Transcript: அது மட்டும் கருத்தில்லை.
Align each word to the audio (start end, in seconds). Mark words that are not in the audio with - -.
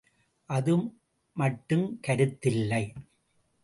அது 0.49 0.73
மட்டும் 1.37 1.85
கருத்தில்லை. 2.07 2.83